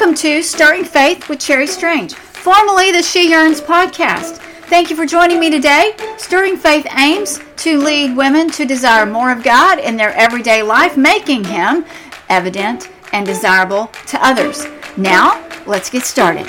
[0.00, 4.36] Welcome to Stirring Faith with Cherry Strange, formerly the She Yearns podcast.
[4.70, 5.94] Thank you for joining me today.
[6.16, 10.96] Stirring Faith aims to lead women to desire more of God in their everyday life,
[10.96, 11.84] making Him
[12.30, 14.66] evident and desirable to others.
[14.96, 16.46] Now, let's get started.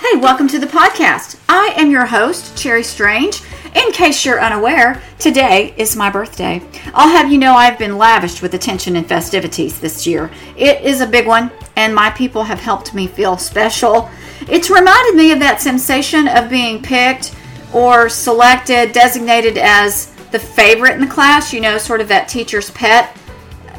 [0.00, 1.38] Hey, welcome to the podcast.
[1.50, 3.42] I am your host, Cherry Strange.
[3.74, 6.60] In case you're unaware, today is my birthday.
[6.92, 10.30] I'll have you know I've been lavished with attention and festivities this year.
[10.56, 14.10] It is a big one, and my people have helped me feel special.
[14.48, 17.34] It's reminded me of that sensation of being picked
[17.72, 22.70] or selected, designated as the favorite in the class, you know, sort of that teacher's
[22.72, 23.16] pet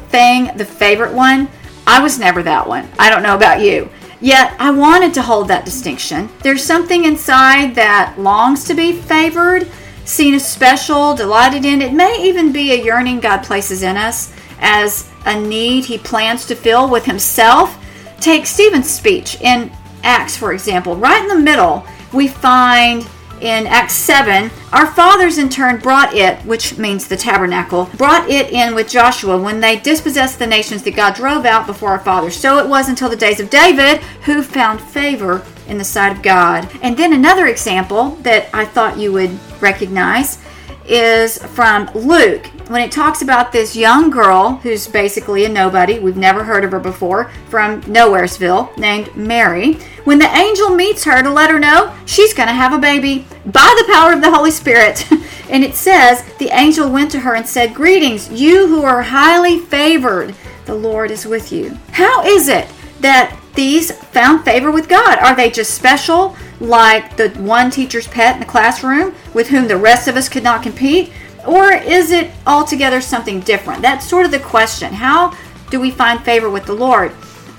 [0.08, 1.48] thing, the favorite one.
[1.86, 2.88] I was never that one.
[2.98, 3.90] I don't know about you.
[4.20, 6.28] Yet I wanted to hold that distinction.
[6.42, 9.68] There's something inside that longs to be favored
[10.04, 11.82] seen as special, delighted in.
[11.82, 16.46] It may even be a yearning God places in us as a need he plans
[16.46, 17.78] to fill with himself.
[18.20, 19.72] Take Stephen's speech in
[20.02, 20.96] Acts, for example.
[20.96, 23.06] Right in the middle, we find
[23.40, 28.52] in Acts 7, our fathers in turn brought it, which means the tabernacle, brought it
[28.52, 32.36] in with Joshua when they dispossessed the nations that God drove out before our fathers.
[32.36, 36.22] So it was until the days of David, who found favor in the sight of
[36.22, 36.68] God.
[36.82, 40.38] And then another example that I thought you would recognize
[40.86, 46.16] is from Luke when it talks about this young girl who's basically a nobody, we've
[46.16, 49.74] never heard of her before, from Nowheresville, named Mary.
[50.04, 53.26] When the angel meets her to let her know she's going to have a baby
[53.44, 55.06] by the power of the Holy Spirit.
[55.50, 59.58] and it says, The angel went to her and said, Greetings, you who are highly
[59.58, 61.76] favored, the Lord is with you.
[61.90, 62.68] How is it
[63.00, 65.18] that these found favor with God?
[65.18, 69.76] Are they just special, like the one teacher's pet in the classroom with whom the
[69.76, 71.12] rest of us could not compete?
[71.46, 73.82] Or is it altogether something different?
[73.82, 74.92] That's sort of the question.
[74.92, 75.36] How
[75.70, 77.12] do we find favor with the Lord?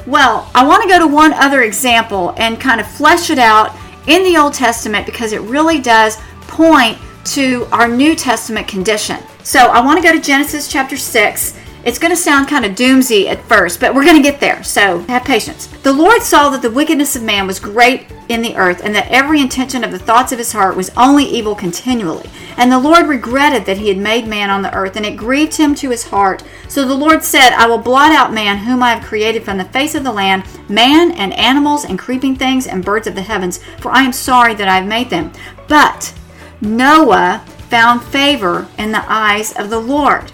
[0.07, 3.75] Well, I want to go to one other example and kind of flesh it out
[4.07, 9.17] in the Old Testament because it really does point to our New Testament condition.
[9.43, 12.75] So I want to go to Genesis chapter 6 it's going to sound kind of
[12.75, 15.67] doomsy at first, but we're going to get there, so have patience.
[15.67, 19.09] The Lord saw that the wickedness of man was great in the earth, and that
[19.09, 22.29] every intention of the thoughts of his heart was only evil continually.
[22.55, 25.55] And the Lord regretted that he had made man on the earth, and it grieved
[25.55, 26.43] him to his heart.
[26.69, 29.65] So the Lord said, I will blot out man, whom I have created from the
[29.65, 33.59] face of the land, man and animals and creeping things and birds of the heavens,
[33.79, 35.31] for I am sorry that I have made them.
[35.67, 36.13] But
[36.61, 40.31] Noah found favor in the eyes of the Lord.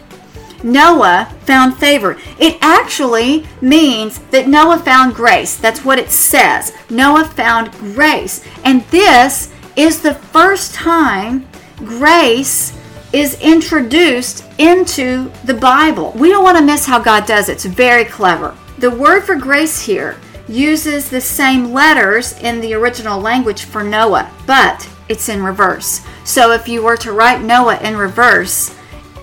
[0.64, 2.18] Noah found favor.
[2.40, 5.56] It actually means that Noah found grace.
[5.56, 6.74] That's what it says.
[6.90, 8.46] Noah found grace.
[8.64, 11.48] And this is the first time
[11.78, 12.78] grace
[13.14, 16.12] is introduced into the Bible.
[16.16, 17.54] We don't want to miss how God does it.
[17.54, 18.56] It's very clever.
[18.78, 24.32] The word for grace here uses the same letters in the original language for Noah,
[24.46, 26.02] but it's in reverse.
[26.24, 28.76] So if you were to write Noah in reverse,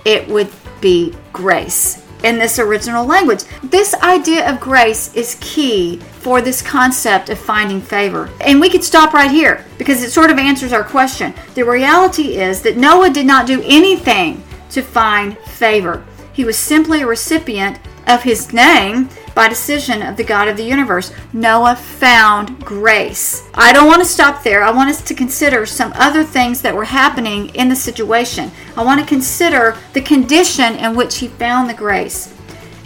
[0.05, 0.49] it would
[0.81, 3.43] be grace in this original language.
[3.63, 8.29] This idea of grace is key for this concept of finding favor.
[8.41, 11.33] And we could stop right here because it sort of answers our question.
[11.53, 17.01] The reality is that Noah did not do anything to find favor, he was simply
[17.01, 21.13] a recipient of his name by decision of the God of the universe.
[21.31, 23.47] Noah found grace.
[23.53, 24.63] I don't want to stop there.
[24.63, 28.49] I want us to consider some other things that were happening in the situation.
[28.75, 32.33] I want to consider the condition in which he found the grace.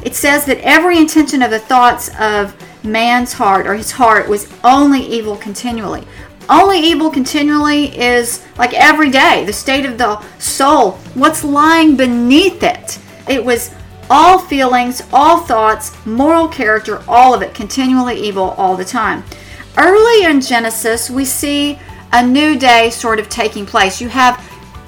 [0.04, 4.54] It says that every intention of the thoughts of man's heart or his heart was
[4.66, 6.04] only evil continually.
[6.50, 12.62] Only evil continually is like every day, the state of the soul, what's lying beneath
[12.62, 13.00] it.
[13.30, 13.74] It was
[14.10, 19.24] all feelings, all thoughts, moral character, all of it continually evil all the time.
[19.78, 21.80] Early in Genesis, we see
[22.12, 24.02] a new day sort of taking place.
[24.02, 24.44] You have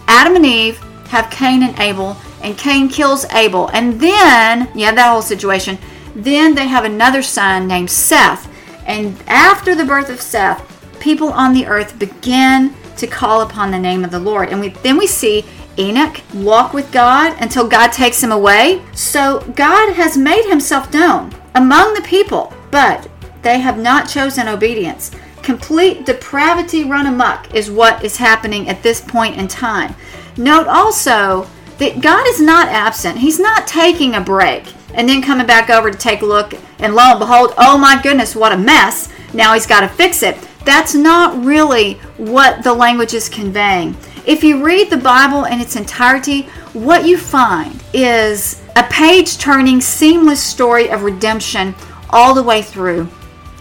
[0.07, 3.69] Adam and Eve have Cain and Abel, and Cain kills Abel.
[3.71, 5.77] And then, yeah, that whole situation.
[6.15, 8.49] Then they have another son named Seth.
[8.85, 10.61] And after the birth of Seth,
[10.99, 14.49] people on the earth begin to call upon the name of the Lord.
[14.49, 15.45] And we, then we see
[15.77, 18.81] Enoch walk with God until God takes him away.
[18.93, 23.09] So God has made himself known among the people, but
[23.41, 25.11] they have not chosen obedience.
[25.41, 29.95] Complete depravity run amok is what is happening at this point in time.
[30.37, 31.47] Note also
[31.79, 33.17] that God is not absent.
[33.17, 36.95] He's not taking a break and then coming back over to take a look, and
[36.95, 39.11] lo and behold, oh my goodness, what a mess.
[39.33, 40.37] Now he's got to fix it.
[40.65, 43.97] That's not really what the language is conveying.
[44.25, 49.81] If you read the Bible in its entirety, what you find is a page turning,
[49.81, 51.75] seamless story of redemption
[52.09, 53.09] all the way through.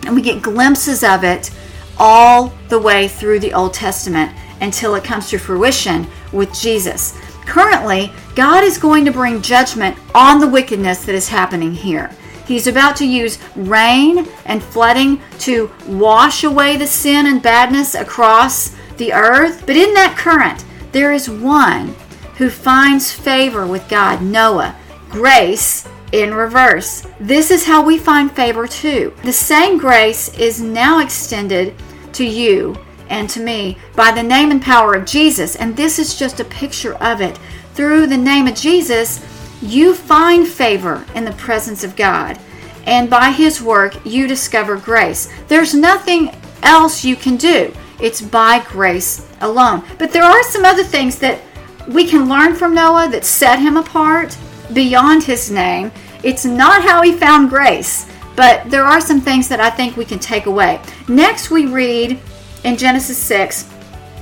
[0.06, 1.50] And we get glimpses of it
[1.98, 7.18] all the way through the Old Testament until it comes to fruition with Jesus.
[7.44, 12.10] Currently, God is going to bring judgment on the wickedness that is happening here.
[12.46, 18.76] He's about to use rain and flooding to wash away the sin and badness across
[18.98, 19.64] the earth.
[19.66, 21.94] But in that current, there is one
[22.36, 24.76] who finds favor with God, Noah,
[25.10, 27.06] grace in reverse.
[27.20, 29.14] This is how we find favor too.
[29.24, 31.74] The same grace is now extended
[32.12, 32.76] to you
[33.08, 35.56] and to me by the name and power of Jesus.
[35.56, 37.38] And this is just a picture of it.
[37.74, 39.24] Through the name of Jesus,
[39.62, 42.38] you find favor in the presence of God.
[42.84, 45.32] And by His work, you discover grace.
[45.48, 49.84] There's nothing else you can do, it's by grace alone.
[49.98, 51.40] But there are some other things that
[51.88, 54.36] we can learn from Noah that set him apart
[54.72, 55.92] beyond his name.
[56.22, 60.04] It's not how he found grace, but there are some things that I think we
[60.04, 60.80] can take away.
[61.08, 62.18] Next, we read
[62.64, 63.70] in Genesis 6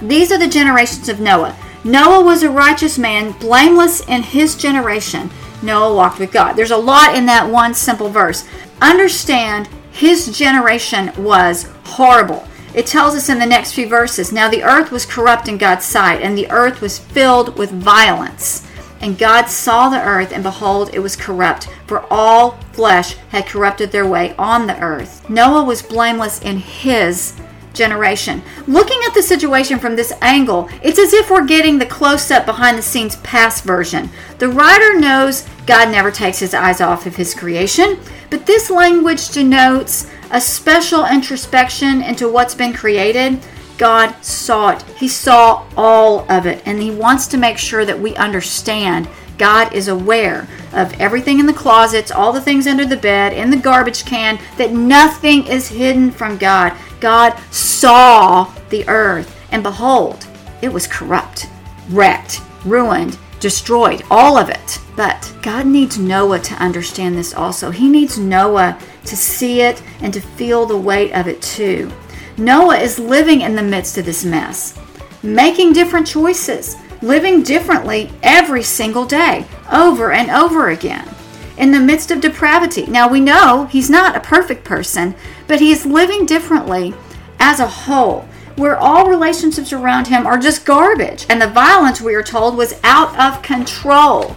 [0.02, 1.56] These are the generations of Noah.
[1.82, 5.30] Noah was a righteous man, blameless in his generation.
[5.62, 6.52] Noah walked with God.
[6.52, 8.46] There's a lot in that one simple verse.
[8.82, 12.46] Understand, his generation was horrible.
[12.74, 15.84] It tells us in the next few verses Now the earth was corrupt in God's
[15.84, 18.66] sight, and the earth was filled with violence.
[19.00, 23.90] And God saw the earth, and behold, it was corrupt, for all flesh had corrupted
[23.90, 25.28] their way on the earth.
[25.28, 27.34] Noah was blameless in his
[27.72, 28.42] generation.
[28.66, 32.44] Looking at the situation from this angle, it's as if we're getting the close up
[32.44, 34.10] behind the scenes past version.
[34.38, 39.30] The writer knows God never takes his eyes off of his creation, but this language
[39.30, 43.38] denotes a special introspection into what's been created.
[43.78, 44.82] God saw it.
[44.96, 49.72] He saw all of it, and He wants to make sure that we understand God
[49.72, 53.56] is aware of everything in the closets, all the things under the bed, in the
[53.56, 56.76] garbage can, that nothing is hidden from God.
[57.00, 60.26] God saw the earth, and behold,
[60.60, 61.48] it was corrupt,
[61.88, 64.78] wrecked, ruined, destroyed, all of it.
[64.94, 67.70] But God needs Noah to understand this also.
[67.70, 71.90] He needs Noah to see it and to feel the weight of it too.
[72.36, 74.78] Noah is living in the midst of this mess,
[75.22, 81.08] making different choices, living differently every single day, over and over again.
[81.56, 82.86] In the midst of depravity.
[82.86, 85.14] Now we know he's not a perfect person,
[85.46, 86.94] but he is living differently
[87.38, 88.26] as a whole,
[88.60, 92.78] where all relationships around him are just garbage, and the violence, we are told, was
[92.84, 94.36] out of control.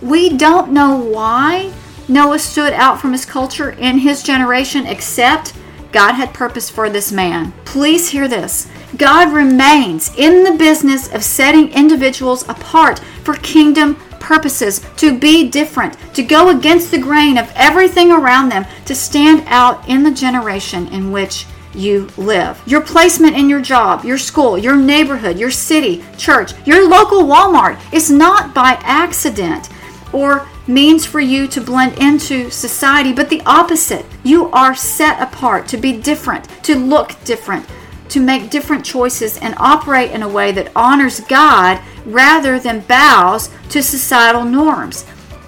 [0.00, 1.72] We don't know why
[2.06, 5.52] Noah stood out from his culture in his generation, except
[5.90, 7.52] God had purpose for this man.
[7.64, 8.68] Please hear this.
[8.96, 15.96] God remains in the business of setting individuals apart for kingdom purposes, to be different,
[16.14, 20.86] to go against the grain of everything around them, to stand out in the generation
[20.88, 21.46] in which
[21.76, 22.60] you live.
[22.66, 27.78] Your placement in your job, your school, your neighborhood, your city, church, your local Walmart
[27.92, 29.68] is not by accident
[30.12, 34.06] or means for you to blend into society, but the opposite.
[34.24, 37.66] You are set apart to be different, to look different,
[38.08, 43.50] to make different choices and operate in a way that honors God rather than bows
[43.70, 45.04] to societal norms.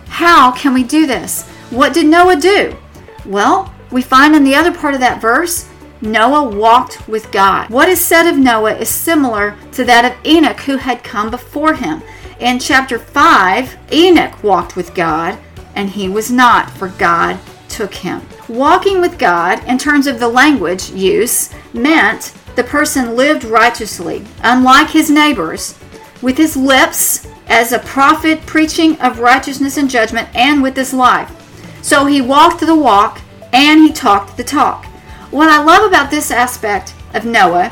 [0.09, 1.49] How can we do this?
[1.71, 2.77] What did Noah do?
[3.25, 5.69] Well, we find in the other part of that verse,
[6.01, 7.71] Noah walked with God.
[7.71, 11.75] What is said of Noah is similar to that of Enoch who had come before
[11.75, 12.03] him.
[12.39, 15.39] In chapter 5, Enoch walked with God,
[15.75, 17.39] and he was not, for God
[17.69, 18.23] took him.
[18.49, 24.91] Walking with God, in terms of the language use, meant the person lived righteously, unlike
[24.91, 25.79] his neighbors,
[26.23, 31.35] with his lips as a prophet preaching of righteousness and judgment, and with his life.
[31.83, 33.21] So he walked the walk
[33.53, 34.88] and he talked the talk.
[35.31, 37.69] What I love about this aspect of Noah,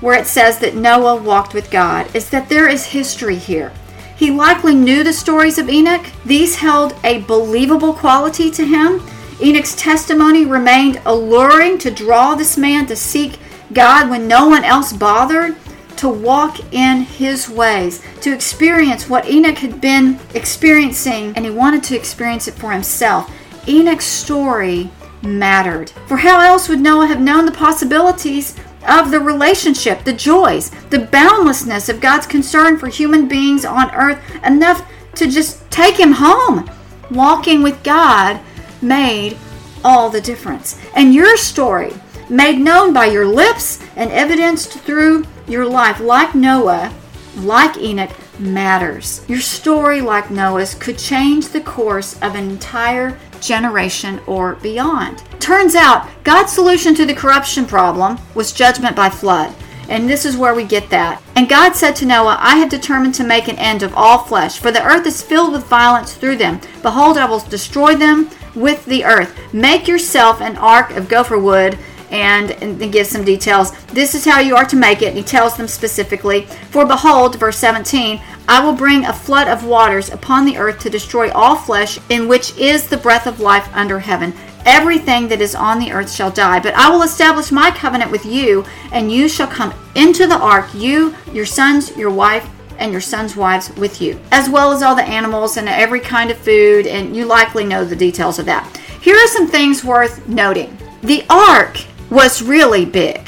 [0.00, 3.72] where it says that Noah walked with God, is that there is history here.
[4.16, 6.06] He likely knew the stories of Enoch.
[6.24, 9.02] These held a believable quality to him.
[9.42, 13.38] Enoch's testimony remained alluring to draw this man to seek
[13.74, 15.56] God when no one else bothered,
[15.96, 21.82] to walk in his ways, to experience what Enoch had been experiencing, and he wanted
[21.84, 23.30] to experience it for himself.
[23.68, 24.90] Enoch's story
[25.24, 25.90] mattered.
[26.06, 30.98] For how else would Noah have known the possibilities of the relationship, the joys, the
[30.98, 36.68] boundlessness of God's concern for human beings on earth enough to just take him home.
[37.10, 38.40] Walking with God
[38.82, 39.36] made
[39.84, 40.80] all the difference.
[40.94, 41.92] And your story,
[42.28, 46.92] made known by your lips and evidenced through your life, like Noah,
[47.36, 49.24] like Enoch, matters.
[49.28, 55.22] Your story, like Noah's, could change the course of an entire generation or beyond.
[55.40, 59.54] Turns out, God's solution to the corruption problem was judgment by flood.
[59.88, 61.22] And this is where we get that.
[61.36, 64.58] And God said to Noah, I have determined to make an end of all flesh,
[64.58, 66.60] for the earth is filled with violence through them.
[66.80, 69.38] Behold, I will destroy them with the earth.
[69.52, 71.78] Make yourself an ark of gopher wood
[72.10, 73.72] and, and gives some details.
[73.86, 75.08] This is how you are to make it.
[75.08, 76.42] And he tells them specifically.
[76.70, 80.90] For behold, verse 17, I will bring a flood of waters upon the earth to
[80.90, 84.34] destroy all flesh, in which is the breath of life under heaven.
[84.66, 86.60] Everything that is on the earth shall die.
[86.60, 90.72] But I will establish my covenant with you, and you shall come into the ark,
[90.74, 94.94] you, your sons, your wife, and your sons' wives with you, as well as all
[94.94, 98.76] the animals and every kind of food, and you likely know the details of that.
[99.00, 100.76] Here are some things worth noting.
[101.02, 101.84] The ark
[102.14, 103.20] was really big.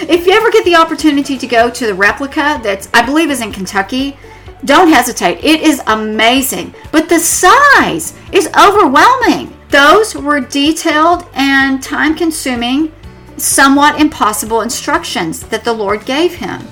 [0.00, 3.40] if you ever get the opportunity to go to the replica that's I believe is
[3.40, 4.18] in Kentucky,
[4.64, 5.44] don't hesitate.
[5.44, 6.74] It is amazing.
[6.90, 9.56] But the size is overwhelming.
[9.68, 12.92] Those were detailed and time consuming,
[13.36, 16.62] somewhat impossible instructions that the Lord gave him.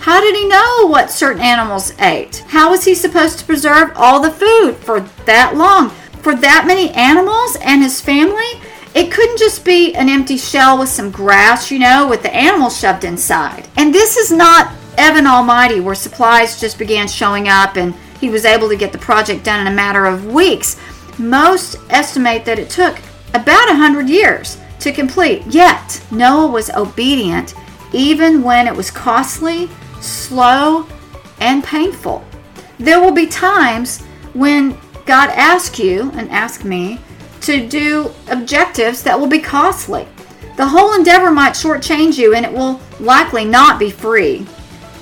[0.00, 2.44] How did he know what certain animals ate?
[2.48, 5.90] How was he supposed to preserve all the food for that long?
[6.22, 8.60] For that many animals and his family?
[8.94, 12.78] It couldn't just be an empty shell with some grass, you know, with the animals
[12.78, 13.66] shoved inside.
[13.76, 18.44] And this is not Evan Almighty, where supplies just began showing up and he was
[18.44, 20.80] able to get the project done in a matter of weeks.
[21.18, 22.96] Most estimate that it took
[23.34, 25.44] about a hundred years to complete.
[25.46, 27.54] Yet, Noah was obedient
[27.92, 29.68] even when it was costly,
[30.00, 30.86] slow,
[31.40, 32.24] and painful.
[32.78, 34.02] There will be times
[34.34, 37.00] when God asks you and asks me
[37.44, 40.08] to do objectives that will be costly.
[40.56, 44.46] The whole endeavor might shortchange you and it will likely not be free.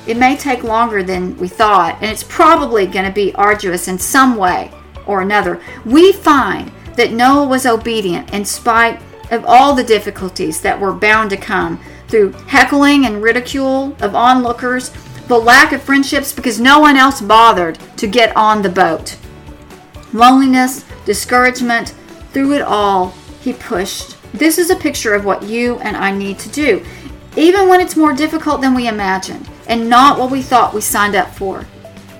[0.07, 3.99] It may take longer than we thought, and it's probably going to be arduous in
[3.99, 4.73] some way
[5.07, 5.61] or another.
[5.85, 11.31] We find that Noah was obedient in spite of all the difficulties that were bound
[11.31, 14.91] to come through heckling and ridicule of onlookers,
[15.29, 19.17] the lack of friendships because no one else bothered to get on the boat,
[20.13, 21.95] loneliness, discouragement,
[22.33, 24.17] through it all, he pushed.
[24.33, 26.85] This is a picture of what you and I need to do,
[27.37, 31.15] even when it's more difficult than we imagined and not what we thought we signed
[31.15, 31.67] up for.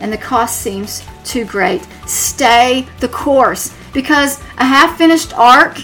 [0.00, 1.87] And the cost seems too great.
[2.07, 5.78] Stay the course because a half finished ark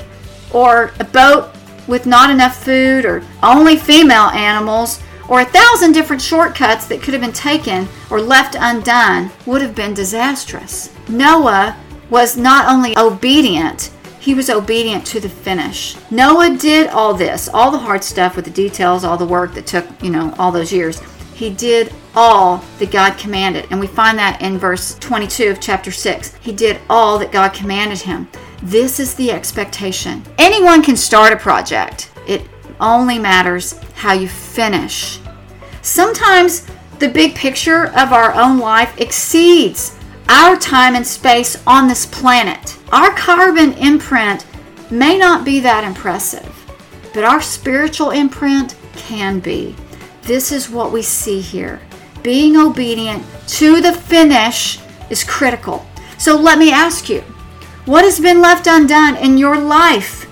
[0.52, 1.54] or a boat
[1.87, 7.14] with not enough food or only female animals or a thousand different shortcuts that could
[7.14, 10.92] have been taken or left undone would have been disastrous.
[11.08, 11.76] Noah
[12.11, 15.96] was not only obedient, he was obedient to the finish.
[16.10, 19.66] Noah did all this, all the hard stuff with the details, all the work that
[19.66, 21.00] took, you know, all those years.
[21.34, 23.66] He did all that God commanded.
[23.70, 26.34] And we find that in verse 22 of chapter 6.
[26.40, 28.28] He did all that God commanded him.
[28.62, 30.25] This is the expectation.
[30.37, 32.42] Anyone can start a project, it
[32.80, 35.20] only matters how you finish.
[35.82, 36.66] Sometimes
[36.98, 39.98] the big picture of our own life exceeds
[40.28, 42.78] our time and space on this planet.
[42.92, 44.47] Our carbon imprint
[44.90, 46.54] may not be that impressive,
[47.14, 49.75] but our spiritual imprint can be.
[50.23, 51.80] This is what we see here.
[52.23, 55.87] Being obedient to the finish is critical.
[56.18, 57.20] So let me ask you
[57.87, 60.25] what has been left undone in your life?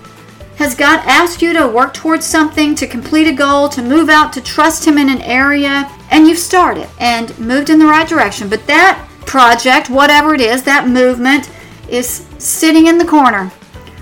[0.56, 4.32] Has God asked you to work towards something, to complete a goal, to move out,
[4.34, 8.48] to trust Him in an area, and you've started and moved in the right direction,
[8.48, 11.50] but that project, whatever it is, that movement
[11.88, 13.50] is sitting in the corner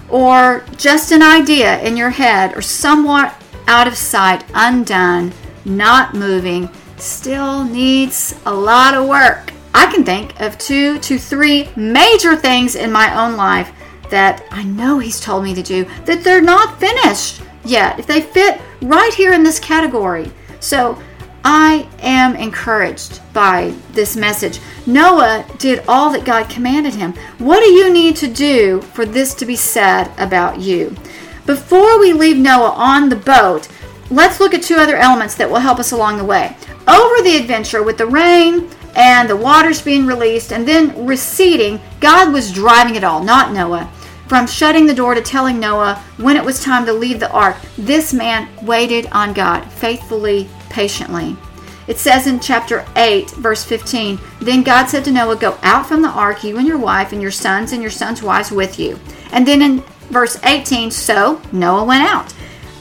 [0.08, 3.34] or just an idea in your head or somewhat
[3.66, 5.32] out of sight, undone,
[5.64, 9.52] not moving, still needs a lot of work.
[9.74, 13.72] I can think of two to three major things in my own life
[14.10, 17.98] that I know He's told me to do that they're not finished yet.
[17.98, 20.30] If they fit right here in this category.
[20.60, 21.00] So
[21.44, 24.60] I am encouraged by this message.
[24.86, 27.12] Noah did all that God commanded him.
[27.36, 30.96] What do you need to do for this to be said about you?
[31.44, 33.68] Before we leave Noah on the boat,
[34.10, 36.56] let's look at two other elements that will help us along the way.
[36.88, 42.32] Over the adventure with the rain and the waters being released and then receding, God
[42.32, 43.92] was driving it all, not Noah.
[44.28, 47.56] From shutting the door to telling Noah when it was time to leave the ark,
[47.76, 51.36] this man waited on God faithfully patiently.
[51.86, 56.02] It says in chapter 8, verse 15 Then God said to Noah, Go out from
[56.02, 58.98] the ark, you and your wife, and your sons and your sons' wives with you.
[59.32, 62.34] And then in verse 18, So Noah went out.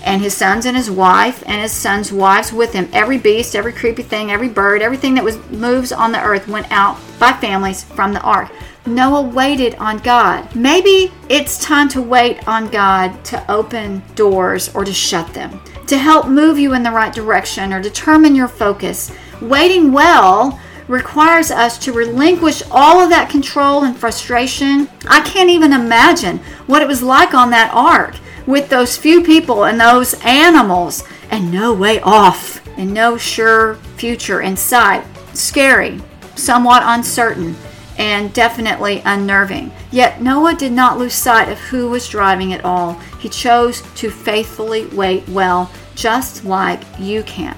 [0.06, 2.90] and his sons and his wife and his sons' wives with him.
[2.92, 6.70] Every beast, every creepy thing, every bird, everything that was moves on the earth went
[6.72, 8.52] out by families from the ark.
[8.86, 10.54] Noah waited on God.
[10.56, 15.98] Maybe it's time to wait on God to open doors or to shut them, to
[15.98, 19.12] help move you in the right direction or determine your focus.
[19.42, 24.90] Waiting well requires us to relinquish all of that control and frustration.
[25.08, 29.64] I can't even imagine what it was like on that ark with those few people
[29.64, 35.06] and those animals and no way off and no sure future in sight.
[35.34, 36.02] Scary,
[36.36, 37.56] somewhat uncertain,
[37.98, 39.72] and definitely unnerving.
[39.92, 42.94] Yet Noah did not lose sight of who was driving it all.
[43.20, 47.56] He chose to faithfully wait well, just like you can.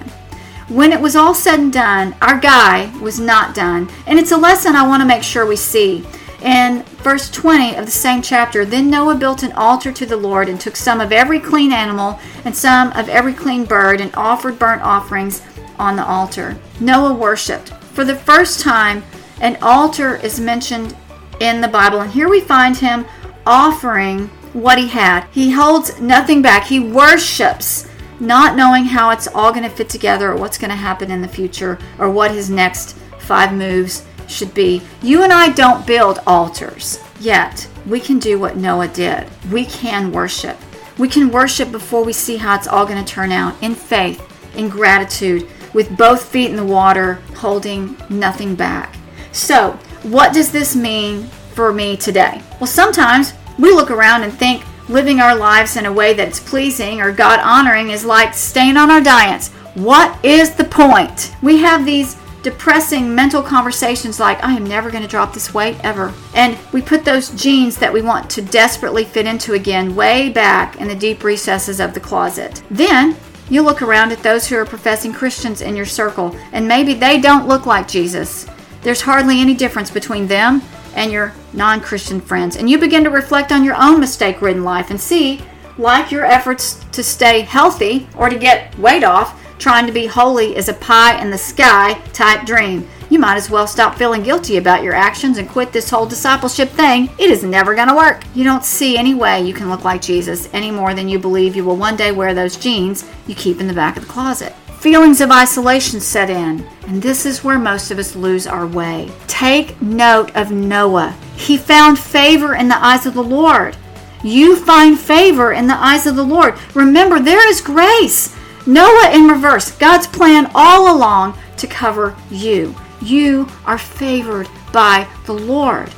[0.68, 3.88] When it was all said and done, our guy was not done.
[4.06, 6.04] And it's a lesson I want to make sure we see.
[6.42, 10.48] In verse 20 of the same chapter, then Noah built an altar to the Lord
[10.48, 14.58] and took some of every clean animal and some of every clean bird and offered
[14.58, 15.40] burnt offerings
[15.78, 16.58] on the altar.
[16.80, 17.70] Noah worshiped.
[17.94, 19.02] For the first time,
[19.40, 20.96] an altar is mentioned
[21.40, 23.04] in the Bible, and here we find him
[23.44, 25.26] offering what he had.
[25.30, 27.88] He holds nothing back, he worships.
[28.18, 31.20] Not knowing how it's all going to fit together or what's going to happen in
[31.20, 34.80] the future or what his next five moves should be.
[35.02, 37.68] You and I don't build altars yet.
[37.84, 39.28] We can do what Noah did.
[39.52, 40.56] We can worship.
[40.96, 44.22] We can worship before we see how it's all going to turn out in faith,
[44.56, 48.95] in gratitude, with both feet in the water, holding nothing back.
[49.36, 52.40] So, what does this mean for me today?
[52.58, 57.02] Well, sometimes we look around and think living our lives in a way that's pleasing
[57.02, 59.50] or God honoring is like staying on our diets.
[59.74, 61.36] What is the point?
[61.42, 65.76] We have these depressing mental conversations like, I am never going to drop this weight
[65.84, 66.14] ever.
[66.34, 70.80] And we put those jeans that we want to desperately fit into again way back
[70.80, 72.62] in the deep recesses of the closet.
[72.70, 73.16] Then
[73.50, 77.20] you look around at those who are professing Christians in your circle, and maybe they
[77.20, 78.46] don't look like Jesus.
[78.86, 80.62] There's hardly any difference between them
[80.94, 82.54] and your non Christian friends.
[82.54, 85.42] And you begin to reflect on your own mistake ridden life and see,
[85.76, 90.56] like your efforts to stay healthy or to get weight off, trying to be holy
[90.56, 92.88] is a pie in the sky type dream.
[93.10, 96.68] You might as well stop feeling guilty about your actions and quit this whole discipleship
[96.68, 97.10] thing.
[97.18, 98.22] It is never going to work.
[98.36, 101.56] You don't see any way you can look like Jesus any more than you believe
[101.56, 104.54] you will one day wear those jeans you keep in the back of the closet.
[104.80, 109.10] Feelings of isolation set in, and this is where most of us lose our way.
[109.26, 111.16] Take note of Noah.
[111.36, 113.76] He found favor in the eyes of the Lord.
[114.22, 116.54] You find favor in the eyes of the Lord.
[116.74, 118.36] Remember, there is grace.
[118.66, 122.74] Noah in reverse, God's plan all along to cover you.
[123.00, 125.92] You are favored by the Lord.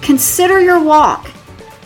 [0.00, 1.30] Consider your walk.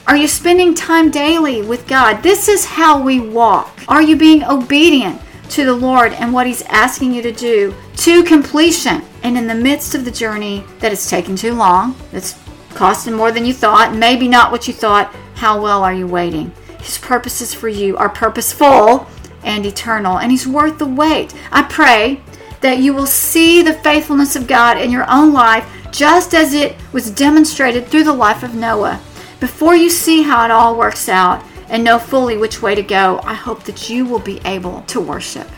[0.06, 2.22] Are you spending time daily with God?
[2.22, 3.70] This is how we walk.
[3.88, 8.22] Are you being obedient to the Lord and what He's asking you to do to
[8.24, 9.02] completion?
[9.22, 12.38] And in the midst of the journey that is taking too long, that's
[12.74, 16.52] costing more than you thought, maybe not what you thought, how well are you waiting?
[16.80, 19.06] His purposes for you are purposeful
[19.42, 21.34] and eternal, and He's worth the wait.
[21.50, 22.20] I pray
[22.60, 26.76] that you will see the faithfulness of God in your own life just as it
[26.92, 29.00] was demonstrated through the life of Noah.
[29.40, 33.20] Before you see how it all works out and know fully which way to go,
[33.24, 35.48] I hope that you will be able to worship.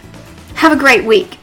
[0.55, 1.39] Have a great week.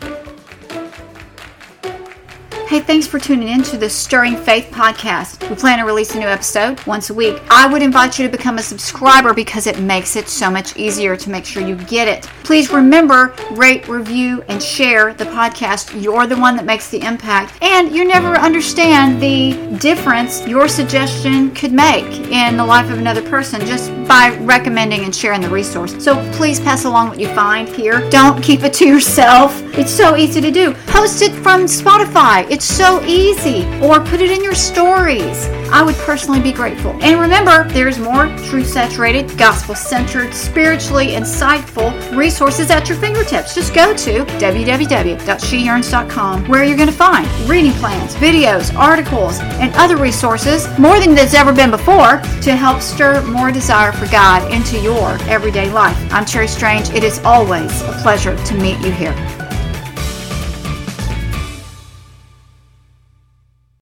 [2.76, 5.50] Hey, thanks for tuning in to the Stirring Faith podcast.
[5.50, 7.42] We plan to release a new episode once a week.
[7.50, 11.16] I would invite you to become a subscriber because it makes it so much easier
[11.16, 12.26] to make sure you get it.
[12.44, 16.04] Please remember, rate, review, and share the podcast.
[16.04, 21.56] You're the one that makes the impact, and you never understand the difference your suggestion
[21.56, 25.96] could make in the life of another person just by recommending and sharing the resource.
[26.04, 28.08] So please pass along what you find here.
[28.10, 29.62] Don't keep it to yourself.
[29.78, 30.74] It's so easy to do.
[30.88, 32.46] Post it from Spotify.
[32.52, 33.66] It's so easy.
[33.82, 35.48] Or put it in your stories.
[35.72, 36.98] I would personally be grateful.
[37.02, 43.54] And remember, there's more truth saturated, gospel centered, spiritually insightful resources at your fingertips.
[43.56, 49.98] Just go to www.sheyearns.com where you're going to find reading plans, videos, articles, and other
[49.98, 54.80] resources, more than there's ever been before, to help stir more desire for God into
[54.80, 55.98] your everyday life.
[56.12, 56.90] I'm Cherry Strange.
[56.90, 59.35] It is always a pleasure to meet you here.